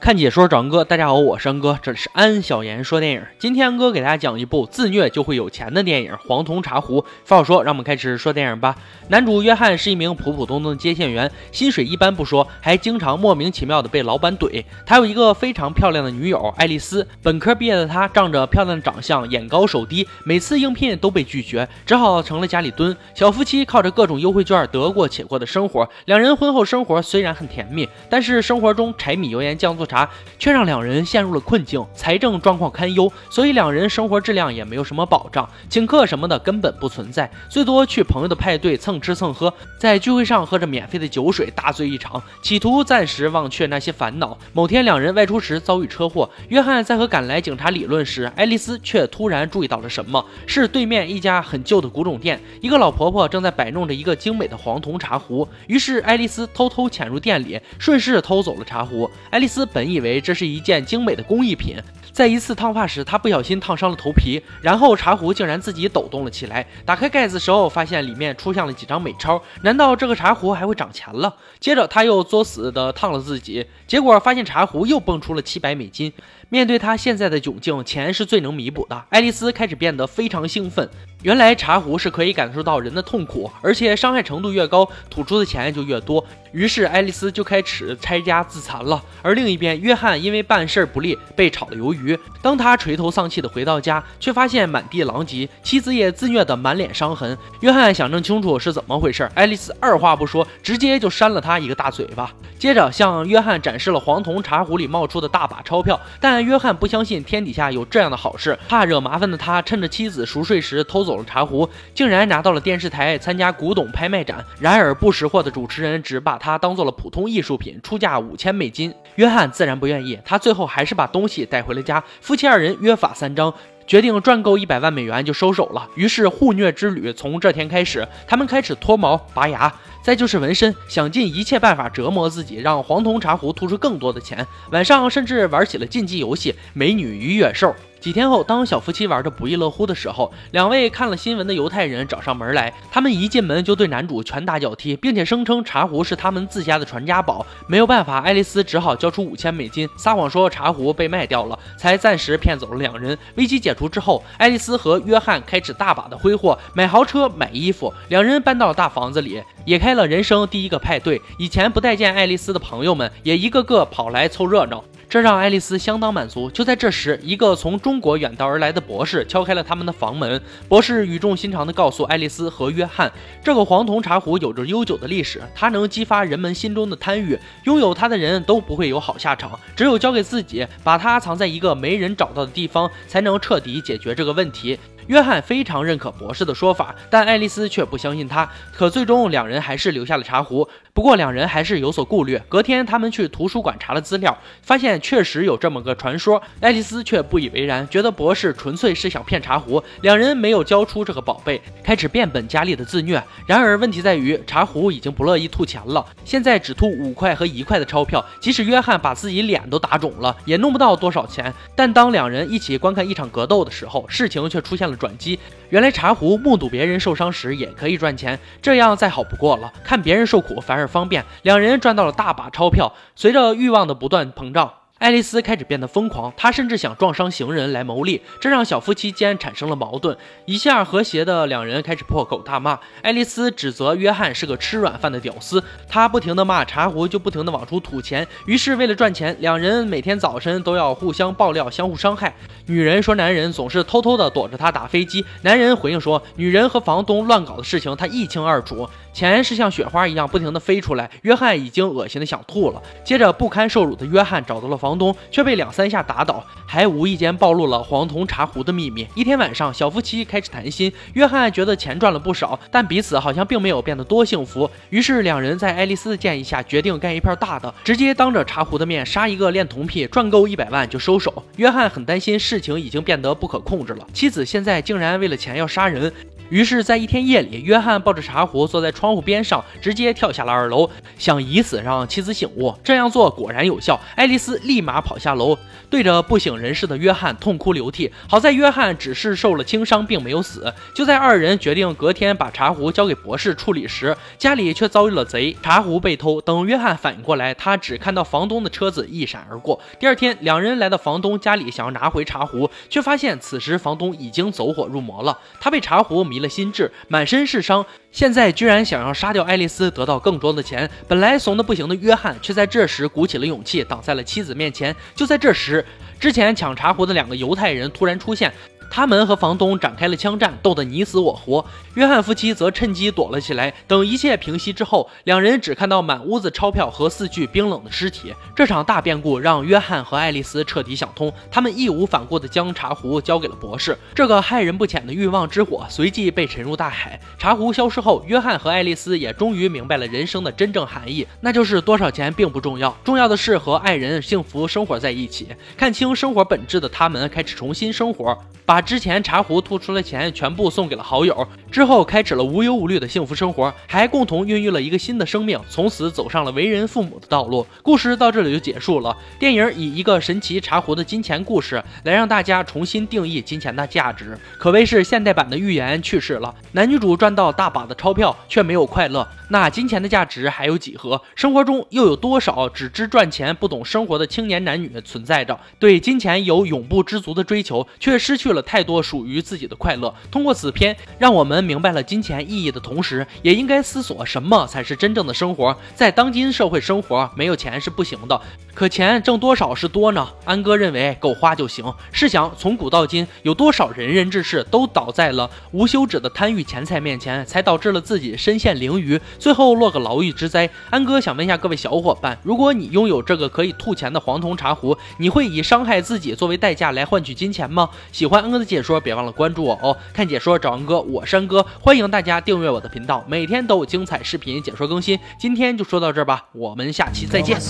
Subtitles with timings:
[0.00, 3.22] 看解说找哥，大家好，我是安哥，这里是安小言说电影。
[3.38, 7.02] 今天安哥给大家讲一部自虐就会有钱的电影《黄铜茶壶》。
[7.22, 8.74] 废话说，让我们开始说电影吧。
[9.08, 14.64] 男主约翰是一名普普通通的接线员，薪水一般不说，还经常莫名其妙的被老板怼。
[14.86, 22.96] 他有一个非常漂亮的女友爱丽丝，本科毕业的他仗着漂亮的长相，眼高手低，每次应聘都被拒绝，只好成了家里蹲。
[23.14, 29.89] 小夫妻靠着各种优惠券得过且过的生活，两人婚后生活虽然很甜蜜，但是生活中柴米油盐酱醋。
[29.90, 44.38] 茶却让两人陷入了困境，财政状况堪忧，所以两人生活质量也没有什么保障，请客什么的根本不存在，最多去朋友的派对蹭吃蹭喝，在聚会上喝着免费的酒水大醉一场，企图暂时忘却那些烦恼。
[44.52, 59.10] 某天两人外出时遭遇车祸，约翰在和赶来警察理论时，爱丽丝却突然注意到了什么，是对面一家很旧的古董店，一个老婆婆正在摆弄着一个精美的黄铜茶壶，于是爱丽丝偷偷潜入店里，顺势偷走了茶壶。
[59.30, 59.79] 爱丽丝本。
[59.80, 61.74] 本以为这是一件精美的工艺品，
[62.12, 66.66] 在一次烫发时，他不小心烫伤了头皮，然后茶壶竟然自己抖动了起来。
[66.84, 69.42] 打开盖子时候，发现里面出现了几张美钞。
[69.62, 71.34] 难道这个茶壶还会涨钱了？
[71.58, 76.12] 接着他又作死的烫了自己，结果发现茶壶又蹦出了七百美金。
[76.52, 79.04] 面对他现在的窘境，钱是最能弥补的。
[79.08, 80.90] 爱丽丝开始变得非常兴奋。
[81.22, 86.24] 原来茶壶是可以感受到人的痛苦，而且伤害程度越高，吐出的钱就越多。
[86.50, 89.00] 于是爱丽丝就开始拆家自残了。
[89.22, 92.18] 而另一边，约翰因为办事不力被炒了鱿鱼。
[92.42, 97.36] 当他垂头丧气的回到家，却发现满地狼藉，妻子也自虐的满脸伤痕。
[97.60, 106.00] 约翰想弄清楚是怎么回事，爱丽丝二话不说，直接就扇了他一个大嘴巴，接着向约翰展示了黄铜茶壶里冒出的大把钞票。
[106.18, 111.10] 但约翰不相信天底下有这样的好事，怕惹麻烦的他趁着妻子熟睡时偷走。
[111.18, 114.44] 了茶壶，竟然拿到了电视台参加古董拍卖展。
[114.58, 118.94] 然而不识货的主持人只把它当做了普通艺术品，出价五千美金。
[119.16, 122.02] 约翰自然不愿意，他最后还是把东西带回了家。
[122.20, 123.52] 夫妻二人约法三章，
[123.86, 125.88] 决定赚够一百万美元就收手了。
[125.94, 129.72] 于是互虐之旅从这天开始，他们开始脱毛、拔牙，
[130.02, 134.46] 再就是纹身，想尽一切办法折磨自己，让黄铜茶壶吐出更多的钱。
[134.70, 137.74] 晚上甚至玩起了竞技游戏——美女与野兽。
[138.00, 142.72] 几天后，当小夫妻玩的不亦乐乎的时候，两位看了新闻的犹太人找上门来。
[142.90, 147.44] 他们一进门就对男主拳打脚踢，并且声称茶壶是他们自家的传家宝。
[147.66, 153.18] 没有办法，爱丽丝只好交出五千美金，撒谎说茶壶被卖掉了，才暂时骗走了两人。
[153.34, 157.92] 危机解除之后，爱丽丝和约翰开始大把的挥霍，买豪车、买衣服。
[158.08, 161.20] 两人搬到了大房子里，也开开了人生第一个派对。
[161.36, 164.84] 以前不待见爱丽丝的朋友们也一个个跑来凑热闹。
[165.08, 166.48] 这让爱丽丝相当满足。
[166.48, 170.40] 就在这时，一个从中国远道而来的博士敲开了他们的房门。
[170.68, 173.10] 博士语重心长地告诉爱丽丝和约翰，
[173.42, 179.58] 这个黄铜茶壶有着悠久的历史，它能激发人们心中的贪欲，拥有它的人都不会有好下场。
[179.74, 184.78] 只有交给自己，把它藏在一个没人找到的地方，才能彻底解决这个问题。
[185.10, 188.48] 约翰非常认可博士的说法，但爱丽丝却不相信他。
[188.72, 190.68] 可最终，两人还是留下了茶壶。
[190.94, 192.40] 不过，两人还是有所顾虑。
[192.48, 196.40] 隔天，他们去图书馆查了资料，发现确实有这么个传说。
[196.60, 199.82] 爱丽丝却不以为然，觉得博士纯粹是想骗茶壶。
[200.02, 203.20] 两人没有交出这个宝贝，开始变本加厉的自虐。
[203.48, 208.24] 然而，问题在于茶壶已经不乐意吐钱了，现在只吐五块和一块的钞票。
[208.40, 211.52] 即使约翰把自己脸都打肿了，也弄不到多少钱。
[211.74, 214.99] 但当两人一起观看一场格斗的时候，事情却出现了。
[215.00, 215.40] 转机，
[215.70, 219.72] 原来茶壶目睹别人受伤时也可以赚钱，这样再好不过了。
[219.82, 222.92] 看别人受苦反而方便，两人赚到了大把钞票。
[223.16, 224.74] 随着欲望的不断膨胀。
[225.00, 230.14] 爱丽丝开始变得疯狂，她甚至想撞伤行人来牟利，这让小夫妻间产生了矛盾。
[230.44, 232.78] 一下和谐的两人开始破口大骂。
[233.00, 238.28] 爱丽丝指责约翰是个吃软饭的屌丝，他不停的骂茶壶，就不停的往出吐钱。
[238.44, 242.34] 于是为了赚钱，两人每天早晨都要互相爆料，相互伤害。
[242.66, 248.86] 女人说男人总是偷偷的躲着她打飞机，男人回应说女人和房东乱搞的事情他一清二楚。
[249.14, 252.80] 钱是像雪花一样不停的飞出来，约翰已经恶心的想吐了。
[253.02, 259.06] 接着，不堪受辱的约翰找到了房房东，却被两三下打倒，还无意间暴露了黄铜茶壶的秘密。
[259.14, 264.68] 一天晚上，小夫妻开始谈心，约翰觉得钱赚了不少，但彼此好像并没有变得多幸福。
[264.88, 271.40] 于是，两人在爱丽丝的建议下，决定干一片大的，直接当着茶壶的面杀一个恋童癖，赚够一百万就收手。
[271.54, 276.12] 约翰很担心事情已经变得不可控制了，妻子现在竟然为了钱要杀人。
[276.50, 282.74] 于是，在一天夜里，约翰抱着茶壶坐在窗户边上，直接跳下了二楼，想以此让妻子醒悟。
[282.82, 285.56] 这样做果然有效，爱丽丝立马跑下楼，
[285.88, 288.12] 对着不省人事的约翰痛哭流涕。
[288.28, 290.74] 好在约翰只是受了轻伤，并没有死。
[290.92, 296.40] 就在二人决定隔天把茶壶交给博士处理时，家里却遭遇了贼，茶壶被偷。
[296.40, 299.80] 等约翰反应过来，他只看到房东的车子一闪而过。
[300.00, 305.38] 第二天，两人来到房东家里，想要拿回茶壶，却发现此时房东已经走火入魔了。
[305.60, 307.86] 他被茶壶迷了心智，满身是伤。
[308.10, 310.90] 现在居然想要杀掉爱丽丝，得到更多的钱。
[311.06, 314.94] 本来怂的不行的约翰，却在这时鼓起了勇气，挡在了妻子面前。
[315.14, 315.84] 就在这时，
[316.18, 318.52] 之前抢茶壶的两个犹太人突然出现。
[318.90, 321.64] 他们和房东展开了枪战，斗得你死我活。
[321.94, 323.72] 约翰夫妻则趁机躲了起来。
[323.86, 328.34] 等一切平息之后，两人只看到满屋子钞票和四具冰冷的尸体。
[328.56, 333.96] 这场大变故让约翰和爱丽丝彻底想通，他们义无反顾地将茶壶交给了博士。
[334.12, 337.20] 这个害人不浅的欲望之火随即被沉入大海。
[337.38, 345.46] 茶壶消失后，约翰和爱丽丝也终于明白了人生的真正含义，那就是多少钱并不重要，重要的是和爱人幸福生活在一起。
[345.76, 348.36] 看清生活本质的他们，开始重新生活，
[348.66, 348.79] 把。
[348.80, 357.66] 之前茶壶吐出的钱全部送给了好友，之后开始了无忧无虑的幸福生活，还共同孕育了一个新的生命，从此走上了为人父母的道路。
[357.82, 359.16] 故事到这里就结束了。
[359.38, 366.54] 电影以一个神奇茶壶的金钱故事来让大家重新定义金钱的价值，可谓是现代版的预言去世了。
[366.72, 371.20] 男女主赚到大把的钞票，却没有快乐，那金钱的价值还有几何？
[371.34, 375.58] 生活中又有多少只知赚钱不懂生活的青年男女存在着？
[375.78, 378.62] 对金钱有永不知足的追求，却失去了。
[378.62, 380.14] 太多属于自己的快乐。
[380.30, 385.76] 通过此片，让我们明白了金钱意义的同时，也应该思索什么才是真正的生活。
[385.96, 388.40] 在当今社会生活，没有钱是不行的。
[388.80, 390.26] 可钱挣多少是多呢？
[390.46, 391.84] 安哥认为够花就行。
[392.12, 400.70] 试想，从古到今，有多少仁人志士都倒在了无休止的贪欲钱财面前，才导致了自己身陷囹圄，最后落个牢狱之灾。
[400.88, 407.90] 安哥想问一下各位小伙伴：如果你拥有这个可以吐钱的黄铜茶壶，你会以伤害自己作为代价来换取金钱吗？
[408.10, 408.64] 喜欢安哥的。
[408.64, 409.94] 解说，别忘了关注我哦！
[410.14, 415.18] 看解说找安哥，我山哥，欢迎大家订阅我的频道，每天都有精彩视频解说更新。
[415.38, 417.60] 今天就说到这儿吧，我们下期再见。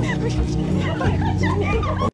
[0.00, 2.09] 不是你快去